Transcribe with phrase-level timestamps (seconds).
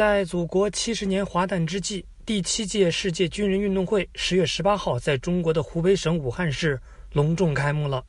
[0.00, 6.80] 在祖国七十年华诞之际，第七届世界军人运动会十月十八号在中国的湖北省武汉市
[7.12, 8.02] 隆重开幕了。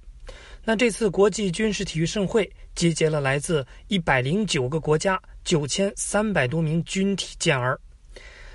[0.64, 7.78] 那这次国际军事体育盛会集结了来自一百零九个国家九千三百多名军体健儿。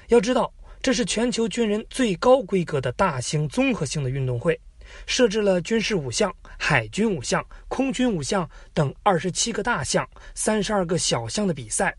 [0.08, 0.50] 要知道，
[0.80, 4.58] 这是全球军人最高规格的大型综合性的运动会，
[5.04, 11.94] 设置了军事五项、海军五项、空军五项等二十七个大项、三十二个小项的比赛。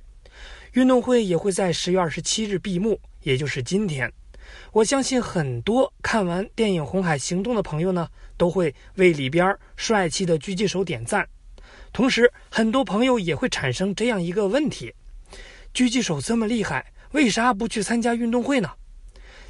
[0.77, 4.13] 运动会也会在十月二十七日闭幕，也就是今天。
[4.72, 11.27] 我相信很多看完电影《红海行动》的朋友呢，都会为里边帅气的狙击手点赞。
[11.91, 14.94] 同时，很多朋友也会产生这样一个问题：
[15.73, 18.70] 狙击手这么厉害，为啥不去参加运动会呢？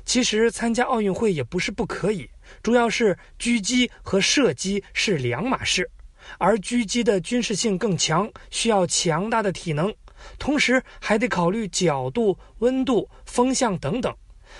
[0.06, 2.30] 其实参加奥运会也不是不可以，
[2.64, 5.92] 主要是狙击和射击是两码事，
[6.38, 9.94] 而狙击的军事性更强，需要强大的体能。
[10.38, 14.16] 同时还得考虑角度、温度、风向等等。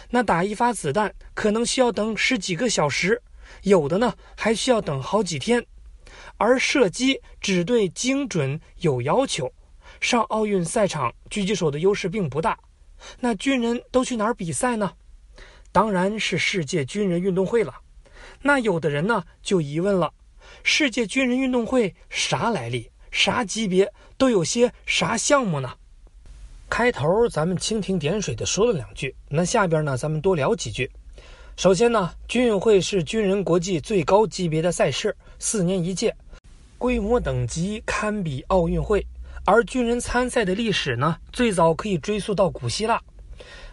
[0.10, 3.22] 那打一发子弹可能需要等十几个小时，
[3.64, 5.66] 有的呢还需要等好几天。
[6.38, 9.52] 而射击只对精准有要求，
[10.00, 12.58] 上奥运赛场狙击手的优势并不大。
[13.20, 14.94] 那军人都去哪儿比赛呢？
[15.72, 17.74] 当然是世界军人运动会了。
[18.42, 20.14] 那有的人呢就疑问了：
[20.64, 22.92] 世界军人运动会啥来历？
[23.12, 25.70] 啥级别都有些啥项目呢？
[26.70, 30.92] 开头咱们蜻蜓点水的说了两句，那下边呢咱们多聊几句。
[31.56, 36.16] 首先呢，军运会是军人国际最高级别的赛事，四年一届，
[36.78, 39.06] 规模等级堪比奥运会。
[39.46, 43.02] 而军人参赛的历史呢，最早可以追溯到古希腊。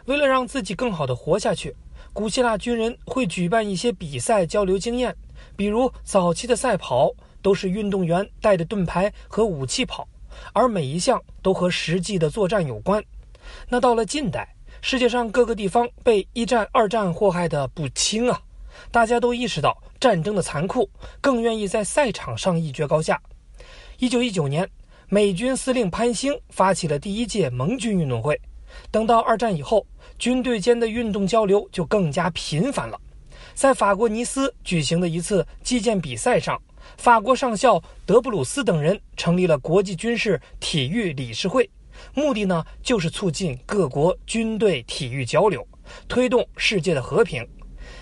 [0.05, 1.75] 为了让自己更好的活下去，
[2.13, 5.15] 古希腊军人会举办一些比赛交流经验，
[5.57, 7.13] 比如早期的赛跑。
[7.45, 10.09] 都是运动员带着盾牌和武器跑，
[10.55, 13.05] 而每一项都和实际的作战有关。
[13.69, 14.49] 那到了近代，
[14.81, 18.41] 世界上各个地方被一战、二战祸害的不轻啊，
[18.91, 20.89] 大家都意识到战争的残酷，
[21.21, 23.21] 更愿意在赛场上一决高下。
[23.99, 24.67] 一九一九年，
[25.11, 28.41] 美军司令潘兴发起了第一届盟军运动会。
[28.91, 29.87] 等到二战以后，
[30.19, 32.99] 军队间的运动交流就更加频繁了。
[33.53, 36.59] 在法国尼斯举行的一次击剑比赛上。
[36.97, 41.69] 法国上校德布鲁斯等人成立了国际军事体育理事会，
[42.15, 45.67] 目的呢就是促进各国军队体育交流，
[46.09, 47.47] 推动世界的和平。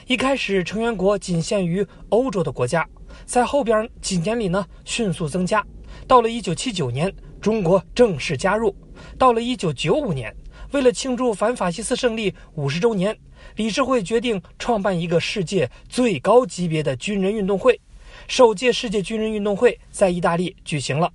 [0.06, 2.88] 一开始成员国仅限于欧洲的国家，
[3.24, 5.64] 在后边几年里呢迅速增加。
[6.06, 8.74] 到了1979年，中国正式加入。
[9.18, 10.34] 到了1995年，
[10.72, 13.16] 为了庆祝反法西斯胜利五十周年，
[13.56, 17.80] 理事会决定创办一个世界最高级别的军人运动会。
[18.28, 21.12] 首届世界军人运动会在意大利举行了，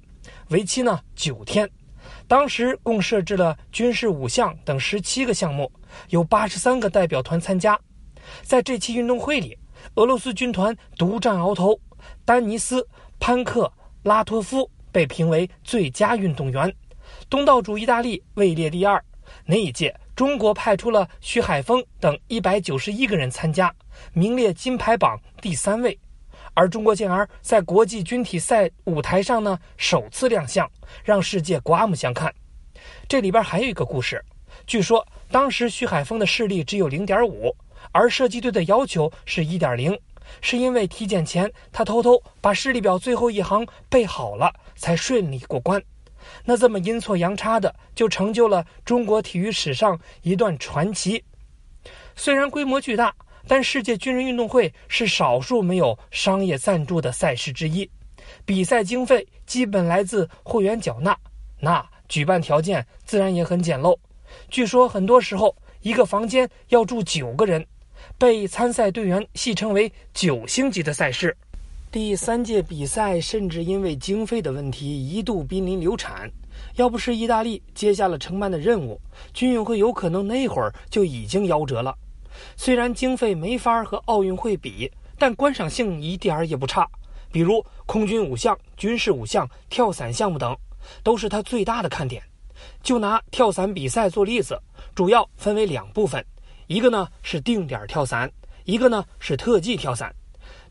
[0.50, 1.70] 为期呢九天。
[2.28, 5.72] 当时共设置了军事五项等十七个项目，
[6.10, 7.80] 有八十三个代表团参加。
[8.42, 9.58] 在这期运动会里，
[9.96, 11.80] 俄罗斯军团独占鳌头，
[12.26, 12.82] 丹尼斯·
[13.20, 13.72] 潘克
[14.04, 16.74] 拉托夫被评为最佳运动员，
[17.30, 19.04] 东道主意大利位列第二。
[19.46, 23.74] 那一届，中国派出了徐海峰等一百九十一个人参加，
[24.14, 25.98] 名列金牌榜第三位。
[26.58, 30.68] 而中国健儿在国际军体赛舞台上呢，首次亮相，
[31.04, 32.34] 让世界刮目相看。
[33.08, 34.26] 这里边还有一个故事，
[34.66, 37.56] 据说当时徐海峰的视力只有零点五，
[37.92, 39.96] 而射击队的要求是一点零，
[40.42, 45.80] 是因为体检前他偷偷把视力表最后一行背好了，才顺利过关。
[46.44, 51.24] 那这么阴错阳差的，就成就了中国体育史上一段传奇。
[52.16, 53.14] 虽然规模巨大。
[53.48, 57.90] 但世界军人运动会是少数没有商业赞助的赛事之一，
[58.46, 61.18] 比赛经费基本来自会员缴纳，
[61.60, 63.98] 那举办条件自然也很简陋。
[64.50, 67.66] 据说很多时候一个房间要住九个人，
[68.18, 71.36] 被参赛队员戏称为“九星级”的赛事。
[71.90, 76.30] 第三届比赛甚至因为经费的问题一度濒临流产，
[76.76, 79.00] 要不是意大利接下了承办的任务，
[79.34, 81.96] 军运会有可能那会儿就已经夭折了。
[82.56, 86.88] 虽然经费没法和奥运会比，但观赏性一点儿也不差。
[87.32, 90.56] 比如空军五项、军事五项、跳伞项目等，
[91.04, 92.24] 都是它最大的看点。
[92.82, 94.60] 就拿跳伞比赛做例子，
[94.96, 96.26] 主要分为两部分，
[96.68, 98.32] 一个呢是定点跳伞，
[98.64, 100.14] 一个呢是特技跳伞。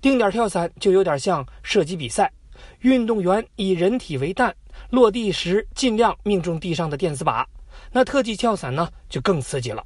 [0.00, 2.32] 定点跳伞就有点像射击比赛，
[2.80, 4.54] 运动员以人体为弹，
[4.90, 7.44] 落地时尽量命中地上的电子靶。
[7.92, 9.84] 那特技跳伞呢，就更刺激了。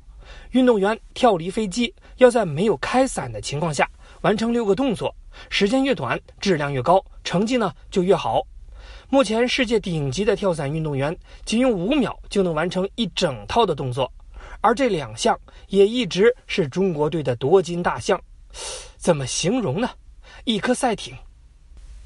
[0.50, 3.88] 运动员跳离飞机，要在没有开伞的情况下
[4.22, 5.14] 完成六个动作，
[5.48, 8.42] 时间越短，质量越高，成绩呢就越好。
[9.08, 14.10] 目前世界顶级的跳伞运动员仅用五秒就能完成一整套的动作，
[14.60, 15.38] 而这两项
[15.68, 18.20] 也一直是中国队的夺金大项。
[18.96, 19.90] 怎么形容呢？
[20.44, 21.14] 一颗赛艇。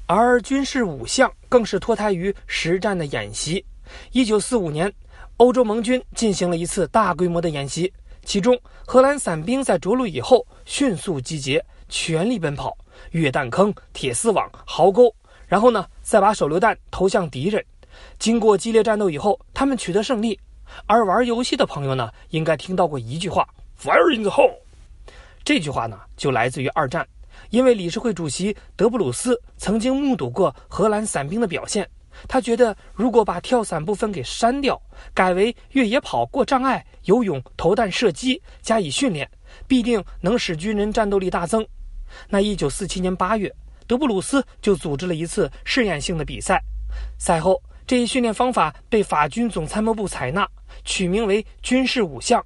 [0.07, 3.63] 而军事五项更是脱胎于实战的演习。
[4.11, 4.91] 一九四五年，
[5.37, 7.91] 欧洲盟军进行了一次大规模的演习，
[8.25, 12.75] 其中荷兰伞兵在着陆以后迅速集结，全力奔跑，
[13.11, 15.13] 越弹坑、铁丝网、壕沟，
[15.47, 17.63] 然后呢，再把手榴弹投向敌人。
[18.19, 20.37] 经过激烈战斗以后，他们取得胜利。
[20.87, 23.47] 而玩游戏的朋友呢，应该听到过一句话
[23.79, 24.55] ：“Fire in the hole。”
[25.45, 27.07] 这句话呢，就来自于二战。
[27.51, 31.87] 因为理事会主席德布鲁斯曾经目睹过荷兰伞兵的表现，
[32.27, 34.81] 他觉得如果把跳伞部分给删掉，
[35.13, 39.29] 改为越野跑、过障碍、游泳、投弹、射击加以训练，
[39.67, 41.65] 必定能使军人战斗力大增。
[42.29, 43.53] 那一九四七年八月，
[43.87, 46.61] 德布鲁斯就组织了一次试验性的比赛。
[47.17, 50.47] 赛后，这一训练方法被法军总参谋部采纳，
[50.83, 52.43] 取名为“军事五项”，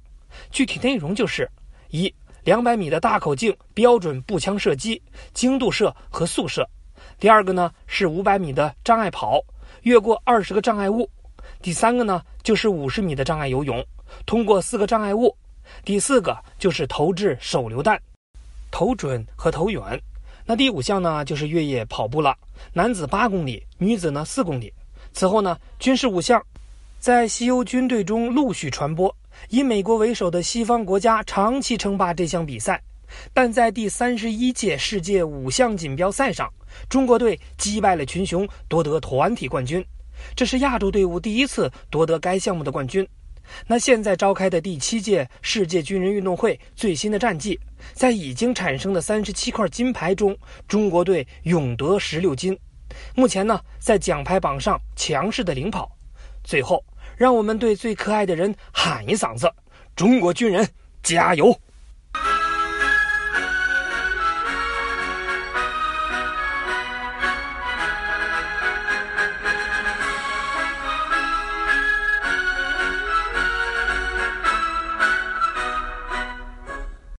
[0.50, 1.48] 具体内容就是
[1.90, 2.12] 一。
[2.42, 5.00] 两百米的大口径标准步枪射击、
[5.34, 6.66] 精度射和速射。
[7.18, 9.38] 第二个呢是五百米的障碍跑，
[9.82, 11.08] 越过二十个障碍物。
[11.62, 13.84] 第三个呢就是五十米的障碍游泳，
[14.26, 15.36] 通过四个障碍物。
[15.84, 18.00] 第四个就是投掷手榴弹，
[18.70, 19.82] 投准和投远。
[20.44, 22.36] 那第五项呢就是越野跑步了，
[22.72, 24.72] 男子八公里，女子呢四公里。
[25.12, 26.42] 此后呢，军事五项
[26.98, 29.14] 在西欧军队中陆续传播。
[29.48, 32.82] 以美国为首的西方国家长期称霸这项比赛，
[33.32, 36.52] 但在第三十一届世界五项锦标赛上，
[36.88, 39.84] 中国队击败了群雄，夺得团体冠军。
[40.34, 43.06] 这是亚洲队伍第一次夺得该项目的冠军。
[43.66, 47.58] 那现在召开的第七届世界军人运动会最新的战绩，
[47.92, 50.36] 在已经产生的三十七块金牌中，
[50.68, 52.58] 中国队勇得十六金，
[53.14, 55.90] 目前呢在奖牌榜上强势的领跑。
[56.44, 56.84] 最后。
[57.16, 59.52] 让我们对最可爱的人喊一嗓子
[59.94, 60.66] ：“中国军人，
[61.02, 61.54] 加油！”